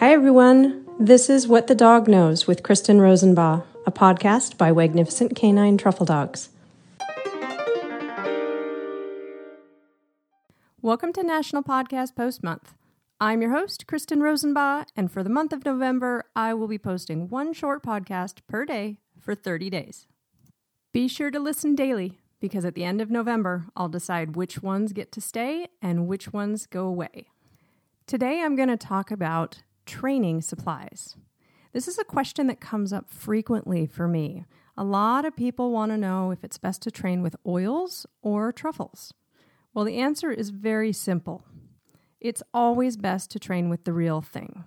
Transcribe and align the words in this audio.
Hi, 0.00 0.12
everyone. 0.12 0.84
This 1.00 1.30
is 1.30 1.48
What 1.48 1.68
the 1.68 1.74
Dog 1.74 2.06
Knows 2.06 2.46
with 2.46 2.62
Kristen 2.62 3.00
Rosenbaugh, 3.00 3.62
a 3.86 3.90
podcast 3.90 4.58
by 4.58 4.70
Magnificent 4.70 5.34
Canine 5.34 5.78
Truffle 5.78 6.04
Dogs. 6.04 6.50
Welcome 10.82 11.14
to 11.14 11.22
National 11.22 11.62
Podcast 11.62 12.14
Post 12.14 12.42
Month. 12.42 12.74
I'm 13.22 13.40
your 13.40 13.52
host, 13.52 13.86
Kristen 13.86 14.20
Rosenbaugh, 14.20 14.84
and 14.94 15.10
for 15.10 15.22
the 15.22 15.30
month 15.30 15.54
of 15.54 15.64
November, 15.64 16.26
I 16.36 16.52
will 16.52 16.68
be 16.68 16.76
posting 16.76 17.30
one 17.30 17.54
short 17.54 17.82
podcast 17.82 18.40
per 18.46 18.66
day 18.66 18.98
for 19.18 19.34
30 19.34 19.70
days. 19.70 20.06
Be 20.92 21.08
sure 21.08 21.30
to 21.30 21.40
listen 21.40 21.74
daily 21.74 22.18
because 22.38 22.66
at 22.66 22.74
the 22.74 22.84
end 22.84 23.00
of 23.00 23.10
November, 23.10 23.64
I'll 23.74 23.88
decide 23.88 24.36
which 24.36 24.62
ones 24.62 24.92
get 24.92 25.10
to 25.12 25.22
stay 25.22 25.68
and 25.80 26.06
which 26.06 26.34
ones 26.34 26.66
go 26.66 26.86
away. 26.86 27.28
Today, 28.06 28.42
I'm 28.42 28.56
going 28.56 28.68
to 28.68 28.76
talk 28.76 29.10
about 29.10 29.62
training 29.86 30.42
supplies. 30.42 31.16
This 31.72 31.88
is 31.88 31.98
a 31.98 32.04
question 32.04 32.46
that 32.48 32.60
comes 32.60 32.92
up 32.92 33.10
frequently 33.10 33.86
for 33.86 34.08
me. 34.08 34.44
A 34.76 34.84
lot 34.84 35.24
of 35.24 35.36
people 35.36 35.70
want 35.70 35.92
to 35.92 35.96
know 35.96 36.30
if 36.30 36.44
it's 36.44 36.58
best 36.58 36.82
to 36.82 36.90
train 36.90 37.22
with 37.22 37.36
oils 37.46 38.06
or 38.22 38.52
truffles. 38.52 39.14
Well, 39.72 39.84
the 39.84 39.98
answer 39.98 40.30
is 40.30 40.50
very 40.50 40.92
simple. 40.92 41.44
It's 42.20 42.42
always 42.52 42.96
best 42.96 43.30
to 43.30 43.38
train 43.38 43.68
with 43.68 43.84
the 43.84 43.92
real 43.92 44.20
thing. 44.20 44.64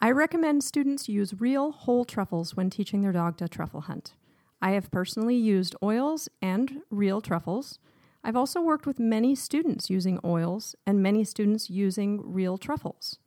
I 0.00 0.10
recommend 0.12 0.64
students 0.64 1.08
use 1.08 1.40
real 1.40 1.72
whole 1.72 2.04
truffles 2.04 2.56
when 2.56 2.70
teaching 2.70 3.02
their 3.02 3.12
dog 3.12 3.36
to 3.38 3.48
truffle 3.48 3.82
hunt. 3.82 4.14
I 4.62 4.70
have 4.70 4.90
personally 4.90 5.36
used 5.36 5.76
oils 5.82 6.28
and 6.40 6.82
real 6.90 7.20
truffles. 7.20 7.78
I've 8.22 8.36
also 8.36 8.60
worked 8.60 8.86
with 8.86 8.98
many 8.98 9.34
students 9.34 9.90
using 9.90 10.20
oils 10.24 10.74
and 10.86 11.02
many 11.02 11.24
students 11.24 11.70
using 11.70 12.20
real 12.22 12.56
truffles. 12.56 13.18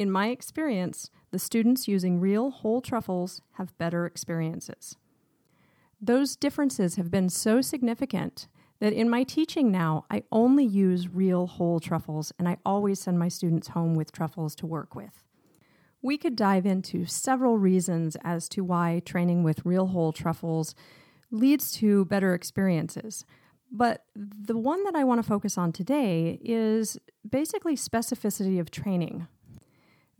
In 0.00 0.10
my 0.10 0.28
experience, 0.28 1.10
the 1.30 1.38
students 1.38 1.86
using 1.86 2.20
real 2.20 2.50
whole 2.50 2.80
truffles 2.80 3.42
have 3.58 3.76
better 3.76 4.06
experiences. 4.06 4.96
Those 6.00 6.36
differences 6.36 6.96
have 6.96 7.10
been 7.10 7.28
so 7.28 7.60
significant 7.60 8.48
that 8.78 8.94
in 8.94 9.10
my 9.10 9.24
teaching 9.24 9.70
now, 9.70 10.06
I 10.10 10.22
only 10.32 10.64
use 10.64 11.10
real 11.10 11.46
whole 11.46 11.80
truffles 11.80 12.32
and 12.38 12.48
I 12.48 12.56
always 12.64 12.98
send 12.98 13.18
my 13.18 13.28
students 13.28 13.68
home 13.68 13.94
with 13.94 14.10
truffles 14.10 14.54
to 14.54 14.66
work 14.66 14.94
with. 14.94 15.22
We 16.00 16.16
could 16.16 16.34
dive 16.34 16.64
into 16.64 17.04
several 17.04 17.58
reasons 17.58 18.16
as 18.24 18.48
to 18.48 18.64
why 18.64 19.02
training 19.04 19.42
with 19.42 19.66
real 19.66 19.88
whole 19.88 20.14
truffles 20.14 20.74
leads 21.30 21.72
to 21.72 22.06
better 22.06 22.32
experiences. 22.32 23.26
But 23.70 24.06
the 24.16 24.56
one 24.56 24.82
that 24.84 24.94
I 24.94 25.04
want 25.04 25.22
to 25.22 25.28
focus 25.28 25.58
on 25.58 25.72
today 25.72 26.38
is 26.42 26.98
basically 27.28 27.76
specificity 27.76 28.58
of 28.58 28.70
training. 28.70 29.28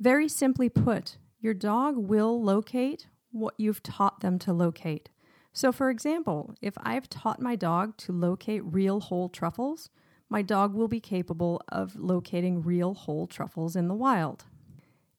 Very 0.01 0.29
simply 0.29 0.71
put, 0.71 1.19
your 1.41 1.53
dog 1.53 1.99
will 1.99 2.43
locate 2.43 3.09
what 3.33 3.53
you've 3.59 3.83
taught 3.83 4.21
them 4.21 4.39
to 4.39 4.51
locate. 4.51 5.11
So, 5.53 5.73
for 5.73 5.91
example, 5.91 6.55
if 6.63 6.75
I've 6.79 7.11
taught 7.11 7.43
my 7.43 7.55
dog 7.55 7.99
to 7.99 8.13
locate 8.13 8.63
real 8.65 9.01
whole 9.01 9.29
truffles, 9.29 9.91
my 10.31 10.41
dog 10.41 10.73
will 10.73 10.89
be 10.89 11.01
capable 11.01 11.61
of 11.69 11.97
locating 11.97 12.63
real 12.63 12.95
whole 12.95 13.27
truffles 13.27 13.77
in 13.77 13.89
the 13.89 13.95
wild. 13.95 14.45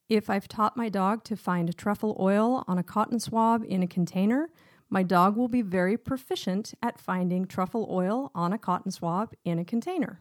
If 0.08 0.28
I've 0.28 0.48
taught 0.48 0.76
my 0.76 0.88
dog 0.88 1.22
to 1.24 1.36
find 1.36 1.76
truffle 1.76 2.16
oil 2.18 2.64
on 2.66 2.76
a 2.76 2.82
cotton 2.82 3.20
swab 3.20 3.62
in 3.64 3.84
a 3.84 3.86
container, 3.86 4.48
my 4.90 5.04
dog 5.04 5.36
will 5.36 5.48
be 5.48 5.62
very 5.62 5.96
proficient 5.96 6.74
at 6.82 6.98
finding 6.98 7.46
truffle 7.46 7.86
oil 7.88 8.32
on 8.34 8.52
a 8.52 8.58
cotton 8.58 8.90
swab 8.90 9.32
in 9.44 9.60
a 9.60 9.64
container. 9.64 10.20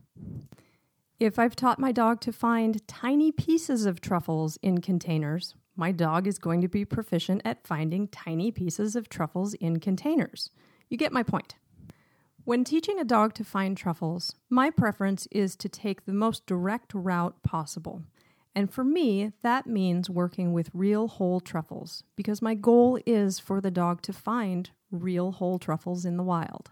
If 1.22 1.38
I've 1.38 1.56
taught 1.56 1.78
my 1.78 1.92
dog 1.92 2.20
to 2.22 2.34
find 2.34 2.88
tiny 2.88 3.32
pieces 3.32 3.86
of 3.86 4.02
truffles 4.02 4.58
in 4.64 4.82
containers, 4.82 5.54
my 5.76 5.92
dog 5.92 6.26
is 6.26 6.40
going 6.40 6.62
to 6.62 6.68
be 6.68 6.84
proficient 6.84 7.44
at 7.46 7.68
finding 7.68 8.08
tiny 8.08 8.50
pieces 8.50 8.96
of 8.96 9.08
truffles 9.08 9.54
in 9.54 9.80
containers. 9.80 10.50
You 10.90 10.98
get 10.98 11.14
my 11.14 11.22
point. 11.22 11.58
When 12.44 12.64
teaching 12.64 12.98
a 12.98 13.04
dog 13.04 13.36
to 13.36 13.44
find 13.44 13.78
truffles, 13.78 14.34
my 14.50 14.72
preference 14.72 15.28
is 15.30 15.56
to 15.58 15.70
take 15.70 16.06
the 16.06 16.12
most 16.12 16.48
direct 16.48 16.92
route 16.96 17.44
possible. 17.44 18.02
And 18.56 18.74
for 18.74 18.84
me, 18.84 19.32
that 19.44 19.68
means 19.68 20.10
working 20.10 20.54
with 20.54 20.72
real 20.74 21.08
whole 21.08 21.40
truffles 21.40 22.04
because 22.16 22.42
my 22.42 22.56
goal 22.56 22.98
is 23.06 23.38
for 23.38 23.62
the 23.62 23.70
dog 23.70 24.02
to 24.02 24.12
find 24.12 24.72
real 24.90 25.34
whole 25.34 25.60
truffles 25.60 26.04
in 26.04 26.18
the 26.18 26.24
wild. 26.24 26.72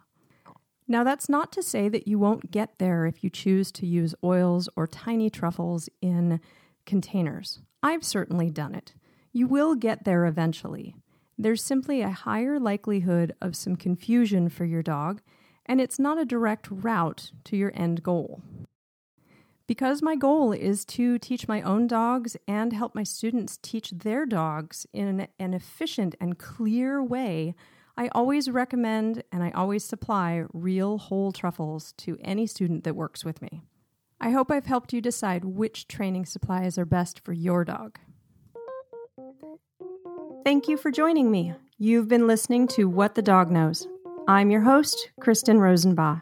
Now, 0.92 1.04
that's 1.04 1.30
not 1.30 1.52
to 1.52 1.62
say 1.62 1.88
that 1.88 2.08
you 2.08 2.18
won't 2.18 2.50
get 2.50 2.80
there 2.80 3.06
if 3.06 3.24
you 3.24 3.30
choose 3.30 3.72
to 3.74 3.86
use 3.86 4.16
oils 4.24 4.68
or 4.76 4.88
tiny 4.88 5.30
truffles 5.30 5.88
in 6.02 6.42
containers. 6.88 7.60
I've 7.84 8.04
certainly 8.04 8.50
done 8.50 8.74
it. 8.74 8.96
You 9.32 9.46
will 9.46 9.76
get 9.76 10.04
there 10.04 10.26
eventually. 10.26 10.96
There's 11.38 11.64
simply 11.64 12.02
a 12.02 12.10
higher 12.10 12.60
likelihood 12.60 13.36
of 13.40 13.56
some 13.56 13.76
confusion 13.76 14.50
for 14.50 14.66
your 14.66 14.82
dog, 14.82 15.22
and 15.64 15.80
it's 15.80 16.00
not 16.00 16.18
a 16.18 16.26
direct 16.26 16.68
route 16.72 17.34
to 17.44 17.56
your 17.56 17.72
end 17.76 18.02
goal. 18.02 18.42
Because 19.68 20.02
my 20.02 20.16
goal 20.16 20.52
is 20.52 20.84
to 20.86 21.20
teach 21.20 21.48
my 21.48 21.62
own 21.62 21.86
dogs 21.86 22.36
and 22.48 22.74
help 22.74 22.96
my 22.96 23.04
students 23.04 23.60
teach 23.62 23.92
their 23.92 24.26
dogs 24.26 24.88
in 24.92 25.28
an 25.38 25.54
efficient 25.54 26.16
and 26.20 26.40
clear 26.40 27.04
way, 27.04 27.54
I 28.00 28.08
always 28.14 28.50
recommend 28.50 29.24
and 29.30 29.44
I 29.44 29.52
always 29.52 29.84
supply 29.84 30.46
real 30.54 30.98
whole 31.00 31.34
truffles 31.34 31.92
to 31.98 32.18
any 32.24 32.48
student 32.48 32.86
that 32.86 32.96
works 32.96 33.26
with 33.26 33.42
me. 33.42 33.62
I 34.22 34.30
hope 34.30 34.50
I've 34.50 34.68
helped 34.68 34.94
you 34.94 35.02
decide 35.02 35.44
which 35.44 35.86
training 35.86 36.26
supplies 36.26 36.78
are 36.78 36.86
best 36.86 37.20
for 37.26 37.34
your 37.34 37.66
dog. 37.66 38.00
Thank 40.46 40.70
you 40.70 40.78
for 40.78 40.92
joining 40.92 41.30
me. 41.30 41.54
You've 41.78 42.08
been 42.08 42.26
listening 42.26 42.70
to 42.70 42.88
What 42.88 43.16
the 43.16 43.22
Dog 43.22 43.52
Knows. 43.52 43.86
I'm 44.30 44.50
your 44.50 44.62
host, 44.62 45.10
Kristen 45.20 45.58
Rosenbaugh. 45.58 46.22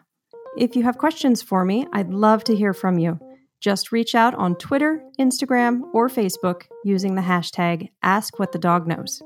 If 0.58 0.76
you 0.76 0.82
have 0.82 0.98
questions 0.98 1.44
for 1.44 1.64
me, 1.64 1.86
I'd 1.94 2.10
love 2.10 2.44
to 2.46 2.56
hear 2.56 2.74
from 2.74 2.98
you. 2.98 3.20
Just 3.60 3.92
reach 3.92 4.16
out 4.16 4.34
on 4.34 4.56
Twitter, 4.56 5.04
Instagram, 5.20 5.84
or 5.94 6.10
Facebook 6.10 6.64
using 6.84 7.14
the 7.14 7.22
hashtag 7.22 7.92
AskWhatTheDogKnows. 8.04 9.22